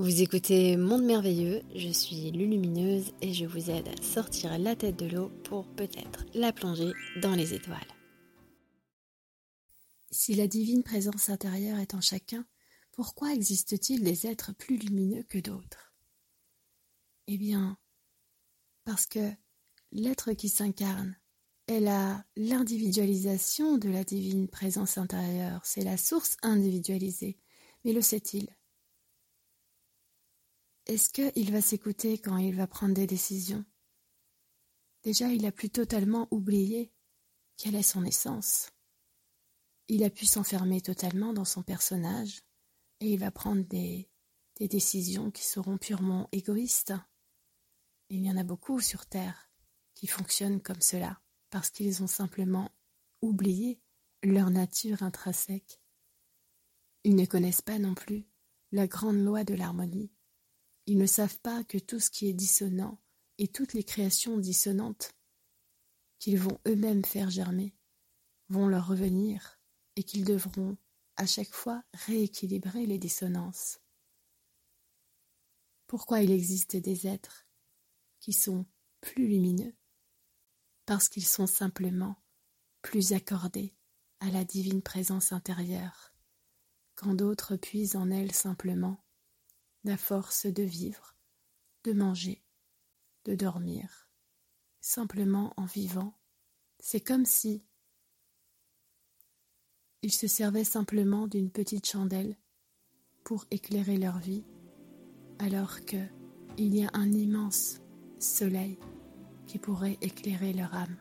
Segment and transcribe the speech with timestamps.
[0.00, 4.96] Vous écoutez Monde Merveilleux, je suis Lulumineuse et je vous aide à sortir la tête
[4.96, 7.76] de l'eau pour peut-être la plonger dans les étoiles.
[10.10, 12.46] Si la divine présence intérieure est en chacun,
[12.92, 15.92] pourquoi existe-t-il des êtres plus lumineux que d'autres?
[17.26, 17.76] Eh bien,
[18.86, 19.30] parce que
[19.92, 21.14] l'être qui s'incarne
[21.66, 21.80] est
[22.36, 27.38] l'individualisation de la divine présence intérieure, c'est la source individualisée.
[27.84, 28.48] Mais le sait-il?
[30.90, 33.64] Est-ce qu'il va s'écouter quand il va prendre des décisions?
[35.04, 36.92] Déjà, il a pu totalement oublier
[37.56, 38.72] quelle est son essence.
[39.86, 42.42] Il a pu s'enfermer totalement dans son personnage
[42.98, 44.10] et il va prendre des
[44.58, 46.94] décisions qui seront purement égoïstes.
[48.08, 49.52] Il y en a beaucoup sur Terre
[49.94, 52.68] qui fonctionnent comme cela parce qu'ils ont simplement
[53.22, 53.80] oublié
[54.24, 55.80] leur nature intrinsèque.
[57.04, 58.26] Ils ne connaissent pas non plus
[58.72, 60.10] la grande loi de l'harmonie
[60.90, 63.00] ils ne savent pas que tout ce qui est dissonant
[63.38, 65.12] et toutes les créations dissonantes
[66.18, 67.76] qu'ils vont eux-mêmes faire germer
[68.48, 69.60] vont leur revenir
[69.94, 70.76] et qu'ils devront
[71.14, 73.78] à chaque fois rééquilibrer les dissonances.
[75.86, 77.46] Pourquoi il existe des êtres
[78.18, 78.66] qui sont
[79.00, 79.76] plus lumineux?
[80.86, 82.16] Parce qu'ils sont simplement
[82.82, 83.76] plus accordés
[84.18, 86.12] à la divine présence intérieure,
[86.96, 89.00] quand d'autres puisent en elle simplement
[89.84, 91.16] la force de vivre,
[91.84, 92.42] de manger,
[93.24, 94.08] de dormir,
[94.80, 96.14] simplement en vivant.
[96.78, 97.64] C'est comme si
[100.02, 102.36] ils se servaient simplement d'une petite chandelle
[103.24, 104.44] pour éclairer leur vie,
[105.38, 105.98] alors que
[106.56, 107.80] il y a un immense
[108.18, 108.78] soleil
[109.46, 110.96] qui pourrait éclairer leur âme.